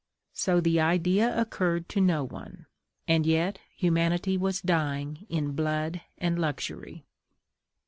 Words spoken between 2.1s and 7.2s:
one; and yet humanity was dying in blood and luxury.